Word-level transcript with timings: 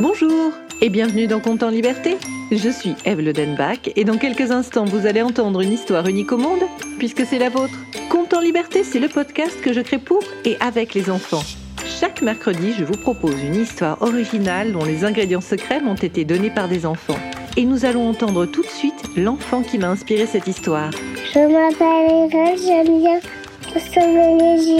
Bonjour 0.00 0.52
et 0.80 0.90
bienvenue 0.90 1.26
dans 1.26 1.40
Compte 1.40 1.64
en 1.64 1.70
Liberté. 1.70 2.18
Je 2.52 2.68
suis 2.68 2.94
Eve 3.04 3.20
Lodenbach 3.20 3.90
et 3.96 4.04
dans 4.04 4.16
quelques 4.16 4.52
instants 4.52 4.84
vous 4.84 5.06
allez 5.06 5.22
entendre 5.22 5.60
une 5.60 5.72
histoire 5.72 6.06
unique 6.06 6.30
au 6.30 6.36
monde 6.36 6.62
puisque 6.98 7.26
c'est 7.26 7.40
la 7.40 7.48
vôtre. 7.48 7.74
Compte 8.08 8.32
en 8.32 8.38
Liberté, 8.40 8.84
c'est 8.84 9.00
le 9.00 9.08
podcast 9.08 9.60
que 9.60 9.72
je 9.72 9.80
crée 9.80 9.98
pour 9.98 10.22
et 10.44 10.56
avec 10.60 10.94
les 10.94 11.10
enfants. 11.10 11.42
Chaque 11.84 12.22
mercredi, 12.22 12.74
je 12.78 12.84
vous 12.84 12.96
propose 12.96 13.42
une 13.42 13.56
histoire 13.56 14.00
originale 14.00 14.70
dont 14.70 14.84
les 14.84 15.04
ingrédients 15.04 15.40
secrets 15.40 15.80
m'ont 15.80 15.96
été 15.96 16.24
donnés 16.24 16.50
par 16.50 16.68
des 16.68 16.86
enfants. 16.86 17.18
Et 17.56 17.64
nous 17.64 17.84
allons 17.84 18.08
entendre 18.08 18.46
tout 18.46 18.62
de 18.62 18.68
suite 18.68 19.02
l'enfant 19.16 19.62
qui 19.62 19.78
m'a 19.78 19.88
inspiré 19.88 20.26
cette 20.26 20.46
histoire. 20.46 20.92
Je 21.34 21.40
m'appelle 21.40 22.30
Irène, 22.30 22.56
j'aime 22.56 23.00
bien 23.00 23.20
sauver 23.74 24.78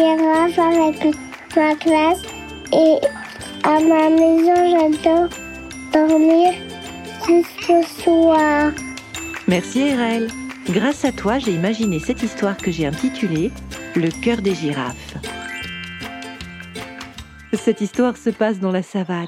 avec 0.61 1.17
ma 1.57 1.75
classe 1.75 2.23
et 2.73 3.01
à 3.65 3.81
ma 3.81 4.11
maison 4.11 4.55
j'adore 4.71 5.29
dormir 5.93 6.53
jusqu'au 7.27 7.83
soir. 7.83 8.73
Merci 9.47 9.81
Erel. 9.81 10.29
Grâce 10.71 11.05
à 11.05 11.13
toi, 11.13 11.39
j'ai 11.39 11.53
imaginé 11.53 11.99
cette 11.99 12.23
histoire 12.23 12.57
que 12.57 12.71
j'ai 12.71 12.87
intitulée 12.87 13.51
Le 13.97 14.09
cœur 14.23 14.43
des 14.43 14.55
girafes. 14.55 15.17
Cette 17.55 17.81
histoire 17.81 18.17
se 18.17 18.31
passe 18.31 18.61
dans 18.61 18.71
la 18.71 18.83
savane. 18.83 19.27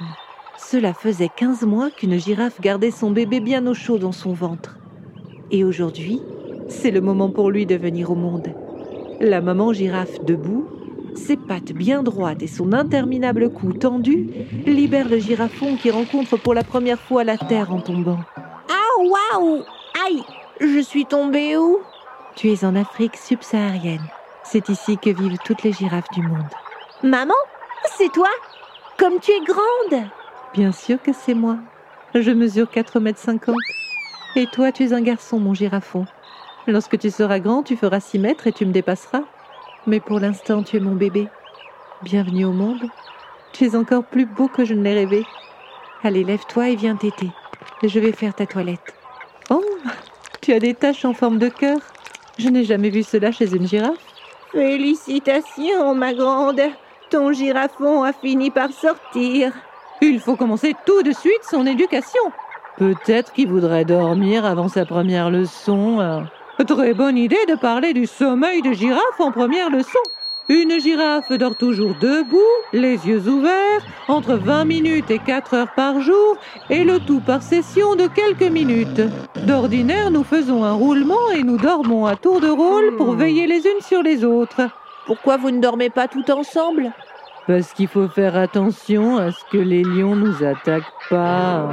Cela 0.59 0.93
faisait 0.93 1.31
15 1.35 1.63
mois 1.63 1.91
qu'une 1.91 2.19
girafe 2.19 2.61
gardait 2.61 2.91
son 2.91 3.11
bébé 3.11 3.41
bien 3.41 3.67
au 3.67 3.75
chaud 3.75 3.99
dans 3.99 4.13
son 4.13 4.35
ventre. 4.35 4.79
Et 5.51 5.65
aujourd'hui, 5.65 6.21
c'est 6.69 6.91
le 6.91 7.01
moment 7.01 7.31
pour 7.31 7.51
lui 7.51 7.67
de 7.67 7.75
venir 7.77 8.11
au 8.11 8.15
monde. 8.15 8.53
La 9.21 9.41
maman 9.41 9.73
girafe 9.73 10.23
debout, 10.25 10.67
ses 11.15 11.37
pattes 11.37 11.73
bien 11.73 12.03
droites 12.03 12.43
et 12.43 12.47
son 12.47 12.73
interminable 12.73 13.51
cou 13.51 13.73
tendu 13.73 14.29
libèrent 14.67 15.09
le 15.09 15.19
girafon 15.19 15.77
qui 15.77 15.91
rencontre 15.91 16.37
pour 16.37 16.55
la 16.55 16.63
première 16.65 17.01
fois 17.01 17.25
la 17.25 17.37
terre 17.39 17.73
en 17.73 17.81
tombant. 17.81 18.21
Ah 18.69 19.03
waouh 19.03 19.63
Aïe 20.07 20.23
Je 20.61 20.81
suis 20.81 21.07
tombée 21.07 21.57
où? 21.57 21.79
Tu 22.37 22.51
es 22.51 22.65
en 22.65 22.77
Afrique 22.77 23.17
subsaharienne. 23.17 24.05
C'est 24.45 24.69
ici 24.69 24.97
que 24.99 25.11
vivent 25.11 25.39
toutes 25.45 25.63
les 25.63 25.73
girafes 25.73 26.11
du 26.13 26.23
monde. 26.23 26.45
Maman 27.03 27.35
C'est 27.97 28.13
toi? 28.13 28.29
Comme 28.99 29.21
tu 29.21 29.31
es 29.31 29.41
grande 29.45 30.05
Bien 30.55 30.73
sûr 30.73 31.01
que 31.03 31.13
c'est 31.13 31.35
moi. 31.35 31.59
Je 32.15 32.31
mesure 32.31 32.67
4,50 32.67 33.01
mètres. 33.03 33.59
Et 34.37 34.47
toi, 34.47 34.73
tu 34.73 34.85
es 34.85 34.93
un 34.93 35.01
garçon, 35.01 35.39
mon 35.39 35.55
girafon. 35.55 36.07
Lorsque 36.67 36.99
tu 36.99 37.11
seras 37.11 37.39
grand, 37.41 37.63
tu 37.63 37.77
feras 37.77 38.01
6 38.01 38.19
mètres 38.19 38.47
et 38.47 38.53
tu 38.53 38.67
me 38.67 38.73
dépasseras. 38.73 39.23
Mais 39.91 39.99
pour 39.99 40.21
l'instant, 40.21 40.63
tu 40.63 40.77
es 40.77 40.81
mon 40.81 40.95
bébé. 40.95 41.27
Bienvenue 42.05 42.45
au 42.45 42.53
monde. 42.53 42.81
Tu 43.53 43.65
es 43.65 43.75
encore 43.75 44.05
plus 44.05 44.25
beau 44.25 44.47
que 44.47 44.65
je 44.65 44.73
ne 44.73 44.85
l'ai 44.85 44.95
rêvé. 44.95 45.27
Allez, 46.05 46.23
lève-toi 46.23 46.69
et 46.69 46.77
viens 46.77 46.95
t'aider. 46.95 47.33
Je 47.83 47.99
vais 47.99 48.13
faire 48.13 48.33
ta 48.33 48.47
toilette. 48.47 48.95
Oh, 49.51 49.65
tu 50.41 50.53
as 50.53 50.61
des 50.61 50.75
taches 50.75 51.05
en 51.05 51.13
forme 51.13 51.39
de 51.39 51.49
cœur. 51.49 51.79
Je 52.39 52.49
n'ai 52.51 52.63
jamais 52.63 52.91
vu 52.91 53.03
cela 53.03 53.33
chez 53.33 53.53
une 53.53 53.67
girafe. 53.67 53.99
Félicitations, 54.53 55.93
ma 55.97 56.15
grande. 56.15 56.63
Ton 57.11 57.33
girafon 57.33 58.05
a 58.05 58.13
fini 58.13 58.53
par 58.53 58.71
sortir. 58.71 59.53
Il 60.03 60.21
faut 60.21 60.37
commencer 60.37 60.77
tout 60.87 61.03
de 61.03 61.11
suite 61.11 61.43
son 61.51 61.67
éducation. 61.67 62.23
Peut-être 62.77 63.33
qu'il 63.33 63.49
voudrait 63.49 63.85
dormir 63.85 64.45
avant 64.45 64.69
sa 64.69 64.87
première 64.87 65.31
leçon. 65.31 66.29
Très 66.67 66.93
bonne 66.93 67.17
idée 67.17 67.47
de 67.49 67.55
parler 67.55 67.95
du 67.95 68.07
sommeil 68.07 68.61
de 68.61 68.73
girafe 68.73 69.19
en 69.19 69.33
première 69.33 69.71
leçon. 69.71 69.99
Une 70.49 70.79
girafe 70.79 71.33
dort 71.33 71.57
toujours 71.57 71.95
debout, 72.01 72.39
les 72.73 73.09
yeux 73.09 73.29
ouverts, 73.29 73.81
entre 74.09 74.35
20 74.35 74.67
minutes 74.67 75.11
et 75.11 75.19
4 75.19 75.55
heures 75.55 75.75
par 75.75 76.01
jour, 76.01 76.37
et 76.69 76.85
le 76.85 76.99
tout 76.99 77.21
par 77.21 77.43
session 77.43 77.97
de 77.97 78.07
quelques 78.09 78.51
minutes. 78.51 79.01
D'ordinaire, 79.47 80.11
nous 80.11 80.23
faisons 80.23 80.63
un 80.63 80.73
roulement 80.73 81.31
et 81.35 81.43
nous 81.43 81.57
dormons 81.57 82.05
à 82.05 82.15
tour 82.15 82.41
de 82.41 82.49
rôle 82.49 82.95
pour 82.97 83.15
veiller 83.15 83.47
les 83.47 83.67
unes 83.67 83.81
sur 83.81 84.03
les 84.03 84.25
autres. 84.25 84.69
Pourquoi 85.07 85.39
vous 85.39 85.51
ne 85.51 85.61
dormez 85.61 85.89
pas 85.89 86.09
tout 86.09 86.31
ensemble? 86.31 86.93
Parce 87.47 87.73
qu'il 87.73 87.89
faut 87.89 88.09
faire 88.09 88.37
attention 88.37 89.17
à 89.17 89.33
ce 89.33 89.43
que 89.51 89.59
les 89.59 89.83
lions 89.83 90.15
nous 90.15 90.45
attaquent 90.45 90.85
pas. 91.09 91.69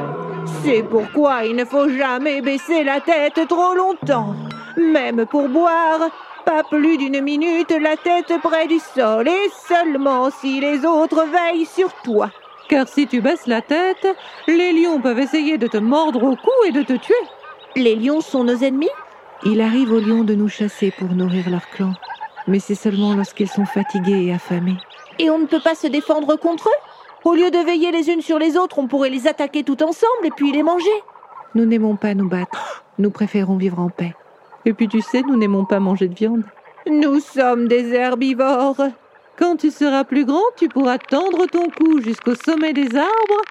C'est 0.63 0.83
pourquoi 0.83 1.43
il 1.43 1.55
ne 1.55 1.65
faut 1.65 1.89
jamais 1.89 2.41
baisser 2.41 2.83
la 2.83 3.01
tête 3.01 3.47
trop 3.47 3.75
longtemps. 3.75 4.33
Même 4.77 5.25
pour 5.25 5.49
boire, 5.49 6.09
pas 6.45 6.63
plus 6.63 6.97
d'une 6.97 7.21
minute 7.21 7.71
la 7.81 7.97
tête 7.97 8.31
près 8.41 8.67
du 8.67 8.79
sol 8.79 9.27
et 9.27 9.49
seulement 9.67 10.29
si 10.29 10.59
les 10.59 10.85
autres 10.85 11.25
veillent 11.25 11.65
sur 11.65 11.91
toi. 12.03 12.29
Car 12.69 12.87
si 12.87 13.07
tu 13.07 13.19
baisses 13.19 13.47
la 13.47 13.61
tête, 13.61 14.07
les 14.47 14.73
lions 14.73 15.01
peuvent 15.01 15.19
essayer 15.19 15.57
de 15.57 15.67
te 15.67 15.77
mordre 15.77 16.23
au 16.23 16.35
cou 16.35 16.51
et 16.67 16.71
de 16.71 16.83
te 16.83 16.93
tuer. 16.93 17.15
Les 17.75 17.95
lions 17.95 18.21
sont 18.21 18.43
nos 18.43 18.57
ennemis? 18.57 18.89
Il 19.45 19.61
arrive 19.61 19.91
aux 19.91 19.99
lions 19.99 20.23
de 20.23 20.35
nous 20.35 20.49
chasser 20.49 20.91
pour 20.91 21.09
nourrir 21.09 21.49
leur 21.49 21.67
clan. 21.69 21.93
Mais 22.47 22.59
c'est 22.59 22.75
seulement 22.75 23.13
lorsqu'ils 23.15 23.49
sont 23.49 23.65
fatigués 23.65 24.25
et 24.25 24.33
affamés. 24.33 24.77
Et 25.19 25.29
on 25.29 25.39
ne 25.39 25.47
peut 25.47 25.59
pas 25.59 25.75
se 25.75 25.87
défendre 25.87 26.35
contre 26.35 26.67
eux? 26.67 27.29
Au 27.29 27.33
lieu 27.33 27.49
de 27.49 27.57
veiller 27.57 27.91
les 27.91 28.09
unes 28.09 28.21
sur 28.21 28.37
les 28.37 28.57
autres, 28.57 28.79
on 28.79 28.87
pourrait 28.87 29.09
les 29.09 29.27
attaquer 29.27 29.63
tout 29.63 29.81
ensemble 29.81 30.25
et 30.25 30.31
puis 30.31 30.51
les 30.51 30.63
manger. 30.63 30.85
Nous 31.55 31.65
n'aimons 31.65 31.95
pas 31.95 32.13
nous 32.13 32.29
battre. 32.29 32.85
Nous 32.99 33.09
préférons 33.09 33.57
vivre 33.57 33.79
en 33.79 33.89
paix. 33.89 34.13
Et 34.67 34.73
puis 34.73 34.89
tu 34.89 34.99
sais, 34.99 35.21
nous 35.21 35.37
n'aimons 35.37 35.63
pas 35.63 35.79
manger 35.79 36.09
de 36.09 36.13
viande. 36.13 36.43
Nous 36.91 37.21
sommes 37.21 37.69
des 37.69 37.93
herbivores. 37.93 38.81
Quand 39.39 39.55
tu 39.55 39.71
seras 39.71 40.03
plus 40.03 40.25
grand, 40.25 40.43
tu 40.57 40.67
pourras 40.67 40.97
tendre 40.97 41.45
ton 41.45 41.69
cou 41.69 42.01
jusqu'au 42.01 42.35
sommet 42.35 42.73
des 42.73 42.97
arbres 42.97 43.41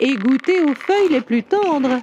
et 0.00 0.16
goûter 0.16 0.60
aux 0.60 0.74
feuilles 0.74 1.08
les 1.08 1.22
plus 1.22 1.44
tendres. 1.44 2.02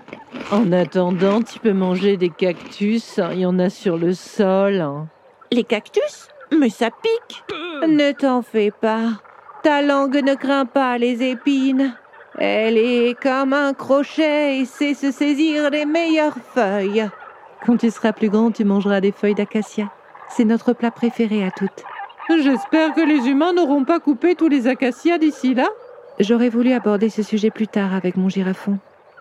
En 0.51 0.71
attendant, 0.71 1.43
tu 1.43 1.59
peux 1.59 1.71
manger 1.73 2.17
des 2.17 2.31
cactus. 2.31 3.19
Il 3.33 3.41
y 3.41 3.45
en 3.45 3.59
a 3.59 3.69
sur 3.69 3.95
le 3.95 4.13
sol. 4.13 4.83
Les 5.51 5.63
cactus? 5.63 6.29
Mais 6.51 6.69
ça 6.69 6.89
pique. 6.89 7.43
Ne 7.87 8.11
t'en 8.11 8.41
fais 8.41 8.71
pas. 8.71 9.09
Ta 9.61 9.83
langue 9.83 10.17
ne 10.23 10.33
craint 10.33 10.65
pas 10.65 10.97
les 10.97 11.21
épines. 11.21 11.95
Elle 12.39 12.79
est 12.79 13.15
comme 13.21 13.53
un 13.53 13.75
crochet 13.75 14.57
et 14.57 14.65
sait 14.65 14.95
se 14.95 15.11
saisir 15.11 15.69
des 15.69 15.85
meilleures 15.85 16.37
feuilles. 16.55 17.07
Quand 17.65 17.77
tu 17.77 17.89
seras 17.89 18.11
plus 18.11 18.29
grand, 18.29 18.51
tu 18.51 18.65
mangeras 18.65 18.99
des 19.01 19.11
feuilles 19.11 19.35
d'acacia. 19.35 19.89
C'est 20.29 20.45
notre 20.45 20.73
plat 20.73 20.91
préféré 20.91 21.45
à 21.45 21.51
toutes. 21.51 21.83
J'espère 22.29 22.93
que 22.93 23.01
les 23.01 23.29
humains 23.29 23.53
n'auront 23.53 23.85
pas 23.85 23.99
coupé 23.99 24.35
tous 24.35 24.47
les 24.49 24.67
acacias 24.67 25.17
d'ici 25.17 25.53
là. 25.53 25.67
J'aurais 26.19 26.49
voulu 26.49 26.73
aborder 26.73 27.09
ce 27.09 27.23
sujet 27.23 27.51
plus 27.51 27.67
tard 27.67 27.93
avec 27.93 28.17
mon 28.17 28.29
girafon. 28.29 28.79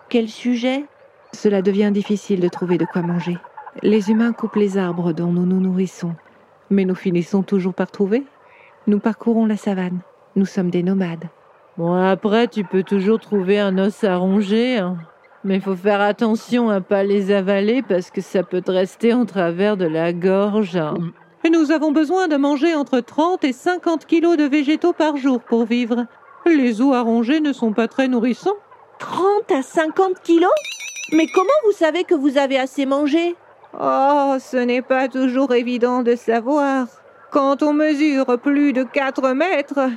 Quel 0.09 0.29
sujet? 0.29 0.85
Cela 1.33 1.63
devient 1.63 1.91
difficile 1.93 2.41
de 2.41 2.49
trouver 2.49 2.79
de 2.79 2.85
quoi 2.85 3.03
manger. 3.03 3.39
Les 3.83 4.11
humains 4.11 4.33
coupent 4.33 4.57
les 4.57 4.77
arbres 4.77 5.13
dont 5.13 5.33
nous 5.33 5.47
nous 5.47 5.61
nourrissons. 5.61 6.15
Mais 6.71 6.85
nous 6.85 6.95
finissons 6.95 7.43
toujours 7.43 7.75
par 7.75 7.91
trouver. 7.91 8.25
Nous 8.87 8.99
parcourons 8.99 9.47
la 9.47 9.57
savane. 9.57 10.01
Nous 10.37 10.47
sommes 10.47 10.71
des 10.71 10.83
nomades. 10.83 11.25
Bon, 11.79 11.95
après, 11.95 12.49
tu 12.49 12.65
peux 12.65 12.83
toujours 12.83 13.21
trouver 13.21 13.59
un 13.59 13.79
os 13.79 14.05
à 14.05 14.17
ronger. 14.17 14.79
hein. 14.79 14.99
Mais 15.45 15.57
il 15.57 15.61
faut 15.61 15.75
faire 15.75 16.01
attention 16.01 16.71
à 16.71 16.81
pas 16.81 17.03
les 17.03 17.33
avaler 17.33 17.83
parce 17.83 18.11
que 18.11 18.21
ça 18.21 18.43
peut 18.45 18.61
te 18.61 18.71
rester 18.71 19.13
en 19.13 19.25
travers 19.25 19.77
de 19.77 19.87
la 19.87 20.13
gorge. 20.13 20.79
Et 21.45 21.51
nous 21.51 21.73
avons 21.73 21.91
besoin 21.91 22.29
de 22.29 22.37
manger 22.37 22.77
entre 22.77 23.01
30 23.01 23.43
et 23.43 23.53
50 23.53 24.07
kilos 24.07 24.37
de 24.37 24.45
végétaux 24.45 24.93
par 24.93 25.17
jour 25.17 25.41
pour 25.41 25.65
vivre. 25.65 26.07
Les 26.47 26.81
os 26.81 26.95
à 26.95 27.01
ronger 27.01 27.41
ne 27.41 27.53
sont 27.53 27.73
pas 27.73 27.89
très 27.89 28.07
nourrissants. 28.07 28.57
30 29.01 29.51
à 29.51 29.63
50 29.63 30.21
kilos? 30.23 30.51
Mais 31.13 31.27
comment 31.27 31.49
vous 31.65 31.73
savez 31.73 32.05
que 32.05 32.15
vous 32.15 32.39
avez 32.39 32.59
assez 32.59 32.87
mangé? 32.87 33.35
Oh, 33.75 34.37
ce 34.39 34.57
n'est 34.57 34.83
pas 34.83 35.09
toujours 35.09 35.53
évident 35.53 36.03
de 36.03 36.15
savoir. 36.15 36.87
Quand 37.33 37.63
on 37.63 37.73
mesure 37.73 38.39
plus 38.39 38.73
de 38.73 38.85
4 38.85 39.33
mètres, 39.33 39.91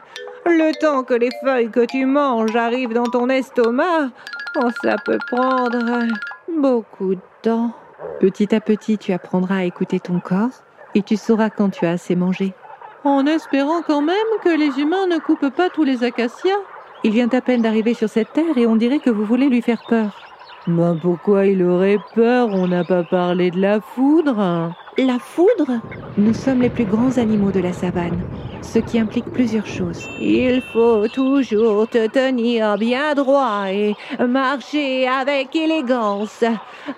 le 0.45 0.72
temps 0.79 1.03
que 1.03 1.13
les 1.13 1.29
feuilles 1.44 1.69
que 1.69 1.85
tu 1.85 2.05
manges 2.05 2.55
arrivent 2.55 2.94
dans 2.94 3.05
ton 3.05 3.29
estomac, 3.29 4.09
oh, 4.57 4.69
ça 4.84 4.96
peut 5.03 5.17
prendre 5.31 6.07
beaucoup 6.61 7.16
de 7.16 7.22
temps. 7.41 7.72
Petit 8.19 8.53
à 8.53 8.59
petit, 8.59 8.97
tu 8.97 9.13
apprendras 9.13 9.57
à 9.57 9.63
écouter 9.63 9.99
ton 9.99 10.19
corps 10.19 10.63
et 10.93 11.02
tu 11.02 11.17
sauras 11.17 11.49
quand 11.49 11.69
tu 11.69 11.85
as 11.85 11.91
assez 11.91 12.16
mangé. 12.16 12.53
En 13.03 13.25
espérant 13.25 13.81
quand 13.85 14.02
même 14.02 14.16
que 14.43 14.49
les 14.49 14.79
humains 14.79 15.07
ne 15.07 15.19
coupent 15.19 15.53
pas 15.55 15.69
tous 15.69 15.84
les 15.84 16.03
acacias. 16.03 16.57
Il 17.03 17.11
vient 17.11 17.29
à 17.29 17.41
peine 17.41 17.61
d'arriver 17.61 17.93
sur 17.93 18.09
cette 18.09 18.34
terre 18.34 18.57
et 18.57 18.66
on 18.66 18.75
dirait 18.75 18.99
que 18.99 19.09
vous 19.09 19.25
voulez 19.25 19.47
lui 19.47 19.61
faire 19.61 19.84
peur. 19.87 20.19
Ben 20.67 20.97
pourquoi 20.99 21.46
il 21.46 21.61
aurait 21.63 21.99
peur? 22.16 22.49
On 22.52 22.67
n'a 22.67 22.84
pas 22.84 23.03
parlé 23.03 23.52
de 23.52 23.59
la 23.59 23.79
foudre. 23.79 24.73
La 24.97 25.19
foudre? 25.19 25.79
Nous 26.17 26.34
sommes 26.34 26.61
les 26.61 26.72
plus 26.72 26.85
grands 26.85 27.17
animaux 27.17 27.52
de 27.52 27.59
la 27.59 27.73
savane, 27.73 28.19
ce 28.66 28.79
qui 28.79 29.00
implique 29.00 29.32
plusieurs 29.32 29.67
choses. 29.67 30.08
Il 30.20 30.62
faut 30.73 31.08
toujours 31.08 31.88
te 31.88 32.08
tenir 32.08 32.78
bien 32.78 33.14
droit 33.14 33.66
et 33.70 33.96
marcher 34.28 35.08
avec 35.08 35.56
élégance, 35.56 36.44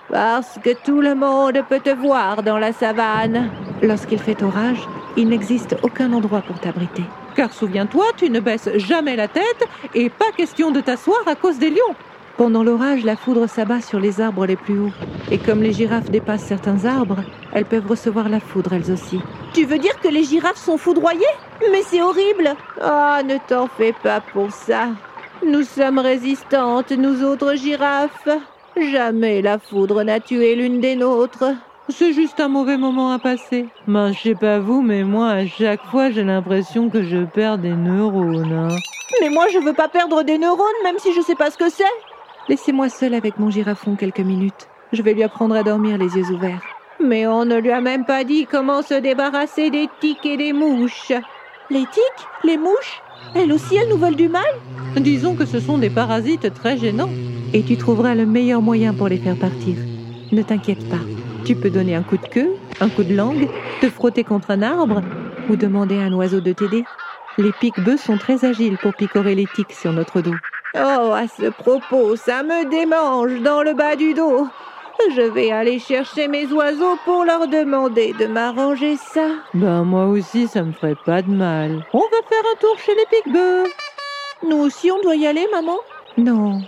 parce 0.10 0.58
que 0.64 0.72
tout 0.84 1.02
le 1.02 1.16
monde 1.16 1.62
peut 1.70 1.80
te 1.80 1.94
voir 1.96 2.44
dans 2.44 2.58
la 2.58 2.74
savane. 2.74 3.52
Lorsqu'il 3.82 4.20
fait 4.20 4.42
orage, 4.42 4.88
il 5.16 5.30
n'existe 5.30 5.76
aucun 5.84 6.14
endroit 6.14 6.42
pour 6.42 6.60
t'abriter. 6.60 7.04
Car 7.36 7.54
souviens-toi, 7.54 8.06
tu 8.18 8.30
ne 8.30 8.40
baisses 8.40 8.70
jamais 8.78 9.16
la 9.16 9.28
tête 9.28 9.64
et 9.94 10.10
pas 10.10 10.32
question 10.36 10.72
de 10.72 10.82
t'asseoir 10.82 11.22
à 11.28 11.36
cause 11.36 11.60
des 11.60 11.70
lions. 11.70 11.96
Pendant 12.38 12.64
l'orage, 12.64 13.04
la 13.04 13.16
foudre 13.16 13.48
s'abat 13.48 13.82
sur 13.82 14.00
les 14.00 14.22
arbres 14.22 14.46
les 14.46 14.56
plus 14.56 14.80
hauts. 14.80 14.92
Et 15.32 15.40
comme 15.40 15.64
les 15.64 15.74
girafes 15.74 16.12
dépassent 16.12 16.46
certains 16.46 16.86
arbres, 16.86 17.24
elles 17.52 17.66
peuvent 17.66 17.88
recevoir 17.88 18.30
la 18.30 18.40
foudre 18.40 18.74
elles 18.74 18.92
aussi. 18.92 19.20
Tu 19.54 19.66
veux 19.66 19.80
dire 19.80 20.00
que 20.00 20.08
les 20.08 20.24
girafes 20.24 20.64
sont 20.64 20.78
foudroyées? 20.78 21.26
Mais 21.72 21.82
c'est 21.84 22.02
horrible 22.02 22.56
Ah, 22.82 23.22
ne 23.26 23.38
t'en 23.48 23.68
fais 23.68 23.94
pas 23.94 24.22
pour 24.22 24.52
ça. 24.52 24.90
Nous 25.46 25.64
sommes 25.64 26.00
résistantes, 26.00 26.92
nous 26.92 27.24
autres 27.24 27.56
girafes. 27.56 28.28
Jamais 28.76 29.42
la 29.42 29.58
foudre 29.60 30.04
n'a 30.04 30.20
tué 30.20 30.56
l'une 30.56 30.80
des 30.80 30.96
nôtres. 30.96 31.46
C'est 31.90 32.14
juste 32.14 32.40
un 32.40 32.48
mauvais 32.50 32.78
moment 32.78 33.12
à 33.12 33.20
passer. 33.20 33.68
Ben, 33.88 34.12
je 34.12 34.20
sais 34.20 34.36
pas 34.36 34.60
vous, 34.60 34.82
mais 34.82 35.04
moi, 35.04 35.30
à 35.30 35.46
chaque 35.48 35.82
fois, 35.86 36.12
j'ai 36.12 36.24
l'impression 36.24 36.90
que 36.90 37.02
je 37.02 37.24
perds 37.24 37.58
des 37.60 37.72
neurones. 37.72 38.52
hein. 38.52 38.76
Mais 39.22 39.30
moi, 39.30 39.46
je 39.54 39.60
veux 39.60 39.74
pas 39.74 39.88
perdre 39.88 40.22
des 40.24 40.38
neurones, 40.38 40.66
même 40.84 41.00
si 41.00 41.14
je 41.14 41.22
sais 41.22 41.36
pas 41.36 41.50
ce 41.50 41.58
que 41.58 41.70
c'est. 41.70 41.84
Laissez-moi 42.50 42.90
seule 42.90 43.14
avec 43.14 43.40
mon 43.40 43.50
girafon 43.50 43.96
quelques 43.96 44.20
minutes. 44.20 44.68
Je 44.92 45.02
vais 45.02 45.14
lui 45.14 45.24
apprendre 45.24 45.56
à 45.56 45.64
dormir 45.64 45.98
les 45.98 46.16
yeux 46.18 46.30
ouverts. 46.32 46.62
Mais 47.00 47.26
on 47.28 47.46
ne 47.46 47.58
lui 47.58 47.72
a 47.72 47.80
même 47.82 48.06
pas 48.06 48.24
dit 48.24 48.48
comment 48.50 48.82
se 48.82 48.94
débarrasser 48.96 49.70
des 49.70 49.88
tiques 50.02 50.26
et 50.26 50.38
des 50.38 50.52
mouches. 50.54 51.14
Les 51.70 51.82
tiques 51.82 52.28
Les 52.46 52.58
mouches 52.58 53.02
Elles 53.36 53.52
aussi, 53.52 53.76
elles 53.76 53.90
nous 53.90 53.98
veulent 53.98 54.16
du 54.16 54.30
mal 54.30 54.42
Disons 54.96 55.36
que 55.36 55.46
ce 55.46 55.60
sont 55.60 55.78
des 55.78 55.90
parasites 55.90 56.54
très 56.54 56.78
gênants. 56.78 57.10
Et 57.54 57.62
tu 57.62 57.76
trouveras 57.76 58.16
le 58.16 58.26
meilleur 58.26 58.62
moyen 58.62 58.94
pour 58.94 59.10
les 59.10 59.18
faire 59.18 59.36
partir. 59.36 59.76
Ne 60.32 60.42
t'inquiète 60.44 60.88
pas. 60.90 61.00
Tu 61.46 61.56
peux 61.56 61.70
donner 61.70 61.96
un 61.96 62.04
coup 62.04 62.16
de 62.18 62.28
queue, 62.28 62.56
un 62.80 62.90
coup 62.90 63.04
de 63.04 63.14
langue, 63.14 63.48
te 63.82 63.90
frotter 63.90 64.24
contre 64.24 64.52
un 64.52 64.62
arbre 64.62 65.02
ou 65.50 65.58
demander 65.58 66.00
à 66.00 66.04
un 66.06 66.14
oiseau 66.14 66.40
de 66.40 66.54
t'aider. 66.54 66.86
Les 67.38 67.52
pics-bœufs 67.52 67.98
sont 67.98 68.18
très 68.18 68.46
agiles 68.46 68.78
pour 68.82 68.94
picorer 68.94 69.36
les 69.36 69.48
tiques 69.54 69.74
sur 69.74 69.92
notre 69.92 70.22
dos. 70.22 70.36
Oh, 70.74 71.12
à 71.14 71.26
ce 71.28 71.50
propos, 71.50 72.16
ça 72.16 72.44
me 72.44 72.70
démange 72.70 73.42
dans 73.42 73.62
le 73.62 73.74
bas 73.74 73.96
du 73.96 74.14
dos. 74.14 74.48
Je 75.16 75.22
vais 75.22 75.52
aller 75.52 75.80
chercher 75.80 76.28
mes 76.28 76.46
oiseaux 76.52 76.98
pour 77.06 77.24
leur 77.24 77.48
demander 77.48 78.14
de 78.14 78.26
m'arranger 78.26 78.98
ça. 78.98 79.30
Ben, 79.54 79.84
moi 79.84 80.06
aussi, 80.08 80.48
ça 80.48 80.64
me 80.64 80.74
ferait 80.74 80.98
pas 81.06 81.22
de 81.22 81.32
mal. 81.32 81.86
On 81.94 82.00
va 82.00 82.28
faire 82.28 82.44
un 82.54 82.60
tour 82.60 82.78
chez 82.80 82.94
les 82.96 83.06
pics-bœufs. 83.10 83.70
Nous 84.48 84.58
aussi, 84.58 84.92
on 84.92 85.02
doit 85.02 85.16
y 85.16 85.26
aller, 85.26 85.48
maman? 85.52 85.78
Non, 86.18 86.62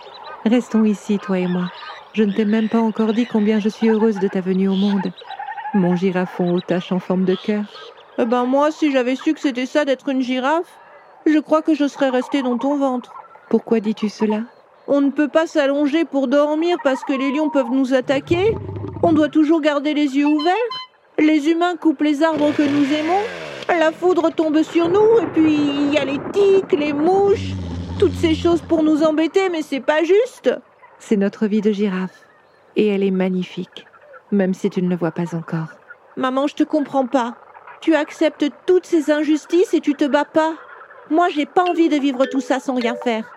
restons 0.45 0.85
ici, 0.85 1.17
toi 1.19 1.39
et 1.39 1.47
moi. 1.47 1.69
Je 2.13 2.23
ne 2.23 2.31
t'ai 2.31 2.45
même 2.45 2.69
pas 2.69 2.79
encore 2.79 3.13
dit 3.13 3.25
combien 3.25 3.59
je 3.59 3.69
suis 3.69 3.89
heureuse 3.89 4.19
de 4.19 4.27
ta 4.27 4.41
venue 4.41 4.69
au 4.69 4.75
monde. 4.75 5.11
Mon 5.73 5.95
girafon 5.95 6.53
aux 6.55 6.61
taches 6.61 6.91
en 6.91 6.99
forme 6.99 7.25
de 7.25 7.35
cœur. 7.35 7.63
Eh 8.17 8.25
ben 8.25 8.45
moi, 8.45 8.71
si 8.71 8.91
j'avais 8.91 9.15
su 9.15 9.33
que 9.33 9.39
c'était 9.39 9.65
ça 9.65 9.85
d'être 9.85 10.09
une 10.09 10.21
girafe, 10.21 10.79
je 11.25 11.39
crois 11.39 11.61
que 11.61 11.73
je 11.73 11.87
serais 11.87 12.09
restée 12.09 12.41
dans 12.41 12.57
ton 12.57 12.77
ventre. 12.77 13.13
Pourquoi 13.49 13.79
dis-tu 13.79 14.09
cela? 14.09 14.41
On 14.91 15.01
ne 15.01 15.11
peut 15.11 15.27
pas 15.27 15.45
s'allonger 15.45 16.03
pour 16.03 16.27
dormir 16.27 16.77
parce 16.83 17.03
que 17.03 17.13
les 17.13 17.31
lions 17.31 17.51
peuvent 17.51 17.69
nous 17.69 17.93
attaquer. 17.93 18.55
On 19.03 19.13
doit 19.13 19.29
toujours 19.29 19.61
garder 19.61 19.93
les 19.93 20.17
yeux 20.17 20.25
ouverts. 20.25 20.55
Les 21.19 21.47
humains 21.47 21.75
coupent 21.75 22.01
les 22.01 22.23
arbres 22.23 22.51
que 22.57 22.63
nous 22.63 22.91
aimons. 22.91 23.21
La 23.67 23.91
foudre 23.91 24.31
tombe 24.31 24.63
sur 24.63 24.89
nous 24.89 25.19
et 25.21 25.27
puis 25.27 25.53
il 25.53 25.93
y 25.93 25.99
a 25.99 26.05
les 26.05 26.17
tiques, 26.33 26.71
les 26.71 26.91
mouches, 26.91 27.51
toutes 27.99 28.15
ces 28.15 28.33
choses 28.33 28.63
pour 28.63 28.81
nous 28.81 29.03
embêter, 29.03 29.49
mais 29.49 29.61
c'est 29.61 29.79
pas 29.79 30.03
juste. 30.03 30.49
C'est 30.97 31.17
notre 31.17 31.45
vie 31.45 31.61
de 31.61 31.71
girafe. 31.71 32.25
Et 32.75 32.87
elle 32.87 33.03
est 33.03 33.11
magnifique, 33.11 33.85
même 34.31 34.55
si 34.55 34.71
tu 34.71 34.81
ne 34.81 34.89
le 34.89 34.95
vois 34.95 35.11
pas 35.11 35.35
encore. 35.35 35.67
Maman, 36.17 36.47
je 36.47 36.55
te 36.55 36.63
comprends 36.63 37.05
pas. 37.05 37.35
Tu 37.79 37.93
acceptes 37.93 38.49
toutes 38.65 38.87
ces 38.87 39.11
injustices 39.11 39.75
et 39.75 39.81
tu 39.81 39.93
te 39.93 40.05
bats 40.05 40.25
pas. 40.25 40.55
Moi, 41.11 41.29
j'ai 41.29 41.45
pas 41.45 41.63
envie 41.63 41.89
de 41.89 41.97
vivre 41.97 42.25
tout 42.25 42.41
ça 42.41 42.59
sans 42.59 42.73
rien 42.73 42.95
faire. 42.95 43.31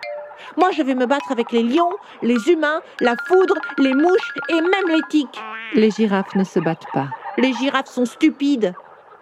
Moi, 0.57 0.71
je 0.71 0.81
vais 0.81 0.95
me 0.95 1.05
battre 1.05 1.31
avec 1.31 1.51
les 1.51 1.63
lions, 1.63 1.91
les 2.21 2.49
humains, 2.49 2.81
la 2.99 3.15
foudre, 3.27 3.55
les 3.77 3.93
mouches 3.93 4.33
et 4.49 4.61
même 4.61 4.87
les 4.89 5.01
tiques. 5.09 5.39
Les 5.73 5.91
girafes 5.91 6.35
ne 6.35 6.43
se 6.43 6.59
battent 6.59 6.87
pas. 6.93 7.09
Les 7.37 7.53
girafes 7.53 7.89
sont 7.89 8.05
stupides. 8.05 8.73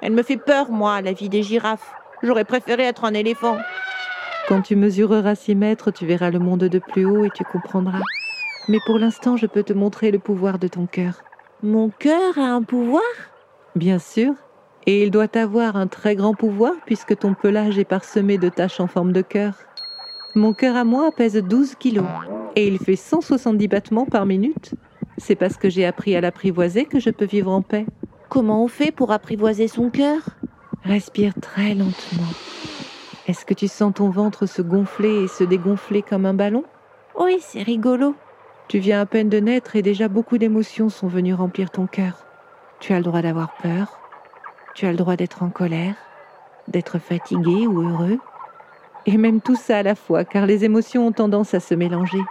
Elle 0.01 0.13
me 0.13 0.23
fait 0.23 0.38
peur, 0.38 0.69
moi, 0.71 1.01
la 1.01 1.13
vie 1.13 1.29
des 1.29 1.44
girafes. 1.44 1.94
J'aurais 2.23 2.45
préféré 2.45 2.83
être 2.83 3.06
un 3.06 3.13
éléphant. 3.13 3.57
Quand 4.47 4.62
tu 4.62 4.75
mesureras 4.75 5.35
6 5.35 5.56
mètres, 5.56 5.91
tu 5.91 6.06
verras 6.06 6.29
le 6.29 6.39
monde 6.39 6.65
de 6.65 6.79
plus 6.79 7.06
haut 7.06 7.23
et 7.23 7.29
tu 7.29 7.44
comprendras. 7.44 8.01
Mais 8.68 8.79
pour 8.85 9.00
l'instant, 9.00 9.38
je 9.38 9.45
peux 9.45 9.63
te 9.63 9.73
montrer 9.73 10.12
le 10.12 10.19
pouvoir 10.19 10.59
de 10.59 10.68
ton 10.68 10.85
cœur. 10.85 11.21
Mon 11.63 11.89
cœur 11.89 12.38
a 12.38 12.47
un 12.47 12.63
pouvoir? 12.63 13.01
Bien 13.75 14.00
sûr. 14.00 14.33
Et 14.88 15.03
il 15.03 15.12
doit 15.12 15.38
avoir 15.38 15.75
un 15.75 15.88
très 15.88 16.15
grand 16.15 16.33
pouvoir 16.33 16.73
puisque 16.85 17.18
ton 17.18 17.33
pelage 17.33 17.77
est 17.77 17.85
parsemé 17.85 18.38
de 18.38 18.50
taches 18.50 18.79
en 18.79 18.88
forme 18.88 19.13
de 19.13 19.21
cœur. 19.21 19.53
Mon 20.33 20.54
cœur 20.54 20.78
à 20.78 20.86
moi 20.86 21.12
pèse 21.12 21.36
12 21.36 21.75
kilos 21.75 22.06
et 22.56 22.68
il 22.68 22.80
fait 22.80 22.95
170 22.95 23.68
battements 23.68 24.06
par 24.06 24.25
minute. 24.25 24.75
C'est 25.18 25.36
parce 25.36 25.57
que 25.57 25.69
j'ai 25.69 25.86
appris 25.86 26.16
à 26.16 26.22
l'apprivoiser 26.22 26.86
que 26.86 27.00
je 27.00 27.10
peux 27.10 27.25
vivre 27.25 27.51
en 27.51 27.62
paix. 27.62 27.86
Comment 28.30 28.63
on 28.63 28.68
fait 28.69 28.92
pour 28.92 29.12
apprivoiser 29.12 29.68
son 29.68 29.89
cœur? 29.89 30.22
Respire 30.83 31.33
très 31.42 31.75
lentement. 31.75 32.31
Est-ce 33.28 33.45
que 33.45 33.54
tu 33.54 33.68
sens 33.68 33.94
ton 33.94 34.10
ventre 34.10 34.45
se 34.45 34.62
gonfler 34.62 35.24
et 35.24 35.28
se 35.28 35.44
dégonfler 35.44 36.01
comme 36.01 36.25
un 36.25 36.33
ballon? 36.33 36.63
Oui, 37.19 37.38
c'est 37.42 37.62
rigolo. 37.62 38.16
Tu 38.69 38.80
viens 38.80 39.01
à 39.01 39.06
peine 39.06 39.28
de 39.28 39.39
naître 39.39 39.75
et 39.75 39.81
déjà 39.81 40.07
beaucoup 40.07 40.38
d'émotions 40.38 40.88
sont 40.88 41.07
venues 41.07 41.33
remplir 41.33 41.69
ton 41.69 41.88
cœur. 41.88 42.25
Tu 42.80 42.94
as 42.94 42.98
le 42.98 43.04
droit 43.04 43.22
d'avoir 43.22 43.54
peur. 43.62 44.00
Tu 44.75 44.86
as 44.86 44.92
le 44.92 44.98
droit 44.98 45.18
d'être 45.18 45.44
en 45.44 45.50
colère, 45.50 45.95
d'être 46.69 47.00
fatigué 47.00 47.68
ou 47.68 47.81
heureux. 47.81 48.18
Et 49.06 49.18
même 49.18 49.42
tout 49.42 49.56
ça 49.56 49.80
à 49.80 49.83
la 49.83 49.95
fois, 49.95 50.25
car 50.25 50.45
les 50.45 50.63
émotions 50.63 51.07
ont 51.07 51.12
tendance 51.12 51.53
à 51.53 51.59
se 51.59 51.74
mélanger. 51.74 52.21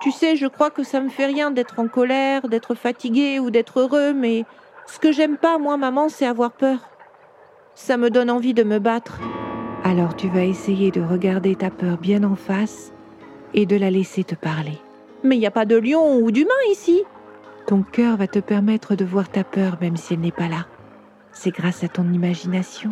Tu 0.00 0.10
sais, 0.10 0.36
je 0.36 0.46
crois 0.46 0.70
que 0.70 0.82
ça 0.82 1.00
me 1.00 1.08
fait 1.08 1.26
rien 1.26 1.50
d'être 1.50 1.78
en 1.78 1.88
colère, 1.88 2.48
d'être 2.48 2.74
fatigué 2.74 3.38
ou 3.38 3.50
d'être 3.50 3.80
heureux, 3.80 4.12
mais 4.12 4.44
ce 4.86 4.98
que 4.98 5.12
j'aime 5.12 5.36
pas, 5.36 5.58
moi, 5.58 5.76
maman, 5.76 6.08
c'est 6.08 6.26
avoir 6.26 6.52
peur. 6.52 6.78
Ça 7.74 7.96
me 7.96 8.10
donne 8.10 8.30
envie 8.30 8.54
de 8.54 8.62
me 8.62 8.78
battre. 8.78 9.20
Alors 9.84 10.16
tu 10.16 10.28
vas 10.28 10.44
essayer 10.44 10.90
de 10.90 11.00
regarder 11.00 11.54
ta 11.54 11.70
peur 11.70 11.98
bien 11.98 12.24
en 12.24 12.34
face 12.34 12.92
et 13.54 13.66
de 13.66 13.76
la 13.76 13.90
laisser 13.90 14.24
te 14.24 14.34
parler. 14.34 14.78
Mais 15.22 15.36
il 15.36 15.40
n'y 15.40 15.46
a 15.46 15.50
pas 15.50 15.66
de 15.66 15.76
lion 15.76 16.18
ou 16.18 16.30
d'humain 16.30 16.50
ici. 16.70 17.04
Ton 17.66 17.82
cœur 17.82 18.16
va 18.16 18.26
te 18.26 18.38
permettre 18.38 18.96
de 18.96 19.04
voir 19.04 19.28
ta 19.28 19.44
peur 19.44 19.76
même 19.80 19.96
si 19.96 20.14
elle 20.14 20.20
n'est 20.20 20.32
pas 20.32 20.48
là. 20.48 20.66
C'est 21.32 21.50
grâce 21.50 21.84
à 21.84 21.88
ton 21.88 22.10
imagination. 22.12 22.90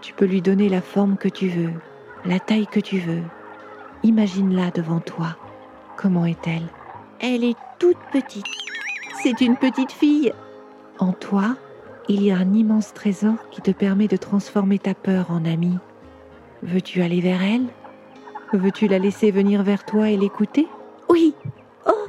Tu 0.00 0.14
peux 0.14 0.24
lui 0.24 0.40
donner 0.40 0.68
la 0.68 0.80
forme 0.80 1.16
que 1.16 1.28
tu 1.28 1.48
veux, 1.48 1.72
la 2.24 2.38
taille 2.38 2.66
que 2.66 2.80
tu 2.80 2.98
veux. 2.98 3.22
Imagine-la 4.02 4.70
devant 4.70 5.00
toi. 5.00 5.36
Comment 5.96 6.26
est-elle? 6.26 6.66
Elle 7.20 7.44
est 7.44 7.56
toute 7.78 7.98
petite. 8.12 8.46
C'est 9.22 9.40
une 9.40 9.56
petite 9.56 9.92
fille. 9.92 10.32
En 10.98 11.12
toi, 11.12 11.56
il 12.08 12.22
y 12.22 12.30
a 12.30 12.36
un 12.36 12.52
immense 12.52 12.94
trésor 12.94 13.34
qui 13.50 13.60
te 13.60 13.70
permet 13.70 14.08
de 14.08 14.16
transformer 14.16 14.78
ta 14.78 14.94
peur 14.94 15.30
en 15.30 15.44
amie. 15.44 15.78
Veux-tu 16.62 17.02
aller 17.02 17.20
vers 17.20 17.42
elle? 17.42 17.66
Veux-tu 18.52 18.86
la 18.88 18.98
laisser 18.98 19.30
venir 19.30 19.62
vers 19.62 19.84
toi 19.84 20.10
et 20.10 20.16
l'écouter? 20.16 20.68
Oui. 21.08 21.34
Oh, 21.86 22.06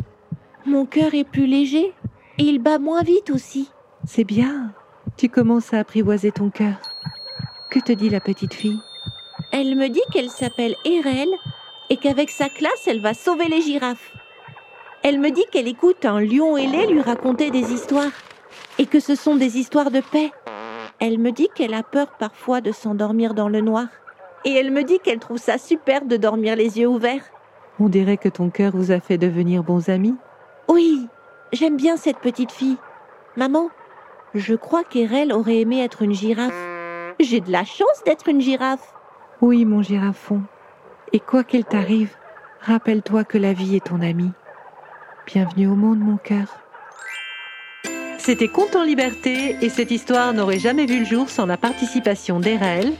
mon 0.65 0.85
cœur 0.85 1.13
est 1.13 1.23
plus 1.23 1.45
léger 1.45 1.93
et 2.37 2.43
il 2.43 2.59
bat 2.59 2.79
moins 2.79 3.03
vite 3.03 3.29
aussi. 3.29 3.69
C'est 4.05 4.23
bien. 4.23 4.71
Tu 5.17 5.29
commences 5.29 5.73
à 5.73 5.79
apprivoiser 5.79 6.31
ton 6.31 6.49
cœur. 6.49 6.75
Que 7.69 7.79
te 7.79 7.91
dit 7.91 8.09
la 8.09 8.19
petite 8.19 8.53
fille? 8.53 8.79
Elle 9.55 9.75
me 9.75 9.87
dit 9.87 10.01
qu'elle 10.11 10.31
s'appelle 10.31 10.75
Erel 10.83 11.29
et 11.91 11.97
qu'avec 11.97 12.31
sa 12.31 12.49
classe, 12.49 12.87
elle 12.87 13.01
va 13.01 13.13
sauver 13.13 13.47
les 13.47 13.61
girafes. 13.61 14.11
Elle 15.03 15.19
me 15.19 15.29
dit 15.29 15.45
qu'elle 15.51 15.67
écoute 15.67 16.05
un 16.05 16.19
lion 16.19 16.57
ailé 16.57 16.87
lui 16.87 17.01
raconter 17.01 17.51
des 17.51 17.71
histoires 17.71 18.11
et 18.79 18.87
que 18.87 18.99
ce 18.99 19.13
sont 19.13 19.35
des 19.35 19.59
histoires 19.59 19.91
de 19.91 20.01
paix. 20.01 20.31
Elle 20.99 21.19
me 21.19 21.31
dit 21.31 21.49
qu'elle 21.53 21.75
a 21.75 21.83
peur 21.83 22.07
parfois 22.17 22.61
de 22.61 22.71
s'endormir 22.71 23.35
dans 23.35 23.47
le 23.47 23.61
noir. 23.61 23.85
Et 24.43 24.53
elle 24.53 24.71
me 24.71 24.83
dit 24.83 24.97
qu'elle 24.97 25.19
trouve 25.19 25.37
ça 25.37 25.59
super 25.59 26.03
de 26.03 26.17
dormir 26.17 26.55
les 26.55 26.79
yeux 26.79 26.87
ouverts. 26.87 27.23
On 27.79 27.89
dirait 27.89 28.17
que 28.17 28.29
ton 28.29 28.49
cœur 28.49 28.71
vous 28.75 28.91
a 28.91 28.99
fait 28.99 29.19
devenir 29.19 29.63
bons 29.63 29.87
amis. 29.87 30.15
Oui, 30.67 31.07
j'aime 31.51 31.77
bien 31.77 31.95
cette 31.95 32.19
petite 32.19 32.51
fille. 32.51 32.77
Maman, 33.37 33.69
je 34.33 34.55
crois 34.55 34.83
qu'Erel 34.83 35.31
aurait 35.31 35.59
aimé 35.59 35.83
être 35.83 36.01
une 36.01 36.13
girafe. 36.15 36.57
J'ai 37.19 37.39
de 37.39 37.51
la 37.51 37.65
chance 37.65 38.03
d'être 38.03 38.29
une 38.29 38.41
girafe. 38.41 38.92
Oui, 39.43 39.65
mon 39.65 39.81
girafon. 39.81 40.41
Et 41.11 41.19
quoi 41.19 41.43
qu'il 41.43 41.65
t'arrive, 41.65 42.15
rappelle-toi 42.61 43.25
que 43.25 43.37
la 43.37 43.51
vie 43.51 43.75
est 43.75 43.87
ton 43.87 43.99
ami. 43.99 44.31
Bienvenue 45.27 45.67
au 45.67 45.75
monde, 45.75 45.99
mon 45.99 46.15
cœur. 46.15 46.47
C'était 48.17 48.47
Conte 48.47 48.77
en 48.77 48.85
liberté 48.85 49.57
et 49.61 49.67
cette 49.67 49.91
histoire 49.91 50.33
n'aurait 50.33 50.59
jamais 50.59 50.85
vu 50.85 50.99
le 50.99 51.05
jour 51.05 51.29
sans 51.29 51.45
la 51.45 51.57
participation 51.57 52.39
d'Eraël. 52.39 52.93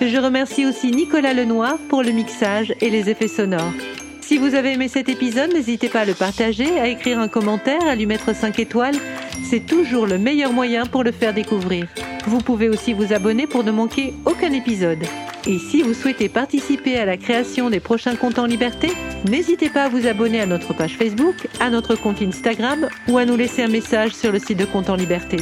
Je 0.00 0.16
remercie 0.16 0.64
aussi 0.64 0.90
Nicolas 0.90 1.34
Lenoir 1.34 1.76
pour 1.90 2.02
le 2.02 2.12
mixage 2.12 2.72
et 2.80 2.88
les 2.88 3.10
effets 3.10 3.28
sonores. 3.28 3.74
Si 4.22 4.38
vous 4.38 4.54
avez 4.54 4.72
aimé 4.72 4.88
cet 4.88 5.10
épisode, 5.10 5.52
n'hésitez 5.52 5.90
pas 5.90 6.00
à 6.00 6.06
le 6.06 6.14
partager, 6.14 6.80
à 6.80 6.88
écrire 6.88 7.18
un 7.18 7.28
commentaire, 7.28 7.86
à 7.86 7.94
lui 7.94 8.06
mettre 8.06 8.34
5 8.34 8.58
étoiles. 8.58 8.96
C'est 9.44 9.66
toujours 9.66 10.06
le 10.06 10.16
meilleur 10.16 10.54
moyen 10.54 10.86
pour 10.86 11.04
le 11.04 11.12
faire 11.12 11.34
découvrir. 11.34 11.88
Vous 12.24 12.38
pouvez 12.38 12.70
aussi 12.70 12.94
vous 12.94 13.12
abonner 13.12 13.46
pour 13.46 13.64
ne 13.64 13.70
manquer 13.70 14.14
aucun 14.24 14.50
épisode. 14.54 15.04
Et 15.46 15.58
si 15.58 15.80
vous 15.80 15.94
souhaitez 15.94 16.28
participer 16.28 16.98
à 16.98 17.06
la 17.06 17.16
création 17.16 17.70
des 17.70 17.80
prochains 17.80 18.14
comptes 18.14 18.38
en 18.38 18.44
liberté, 18.44 18.88
n'hésitez 19.26 19.70
pas 19.70 19.84
à 19.84 19.88
vous 19.88 20.06
abonner 20.06 20.40
à 20.40 20.46
notre 20.46 20.74
page 20.74 20.96
Facebook, 20.98 21.48
à 21.60 21.70
notre 21.70 21.94
compte 21.94 22.20
Instagram 22.20 22.88
ou 23.08 23.16
à 23.16 23.24
nous 23.24 23.36
laisser 23.36 23.62
un 23.62 23.68
message 23.68 24.12
sur 24.12 24.32
le 24.32 24.38
site 24.38 24.58
de 24.58 24.66
Compte 24.66 24.90
en 24.90 24.96
liberté. 24.96 25.38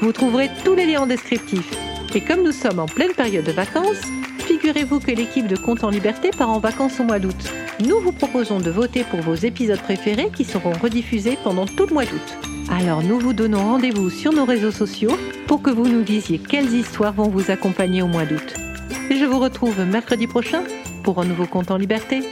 Vous 0.00 0.12
trouverez 0.12 0.50
tous 0.64 0.74
les 0.74 0.86
liens 0.86 1.02
en 1.02 1.06
descriptif. 1.06 1.70
Et 2.14 2.20
comme 2.20 2.42
nous 2.42 2.52
sommes 2.52 2.80
en 2.80 2.86
pleine 2.86 3.12
période 3.12 3.44
de 3.44 3.52
vacances, 3.52 4.02
figurez-vous 4.40 4.98
que 4.98 5.12
l'équipe 5.12 5.46
de 5.46 5.56
Compte 5.56 5.84
en 5.84 5.90
liberté 5.90 6.30
part 6.36 6.50
en 6.50 6.58
vacances 6.58 6.98
au 6.98 7.04
mois 7.04 7.20
d'août. 7.20 7.36
Nous 7.86 8.00
vous 8.00 8.12
proposons 8.12 8.58
de 8.58 8.70
voter 8.70 9.04
pour 9.04 9.20
vos 9.20 9.34
épisodes 9.34 9.80
préférés 9.80 10.30
qui 10.34 10.44
seront 10.44 10.72
rediffusés 10.72 11.38
pendant 11.44 11.66
tout 11.66 11.86
le 11.86 11.94
mois 11.94 12.04
d'août. 12.04 12.38
Alors 12.68 13.02
nous 13.02 13.20
vous 13.20 13.32
donnons 13.32 13.62
rendez-vous 13.62 14.10
sur 14.10 14.32
nos 14.32 14.44
réseaux 14.44 14.72
sociaux 14.72 15.16
pour 15.46 15.62
que 15.62 15.70
vous 15.70 15.86
nous 15.86 16.02
disiez 16.02 16.38
quelles 16.38 16.74
histoires 16.74 17.12
vont 17.12 17.28
vous 17.28 17.52
accompagner 17.52 18.02
au 18.02 18.08
mois 18.08 18.24
d'août. 18.24 18.65
Et 19.10 19.16
je 19.16 19.24
vous 19.24 19.38
retrouve 19.38 19.80
mercredi 19.80 20.26
prochain 20.26 20.62
pour 21.02 21.20
un 21.20 21.24
nouveau 21.24 21.46
compte 21.46 21.70
en 21.70 21.76
liberté. 21.76 22.22